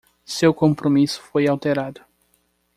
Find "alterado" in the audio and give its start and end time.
1.47-2.01